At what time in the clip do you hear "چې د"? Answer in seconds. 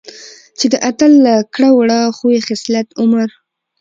0.57-0.75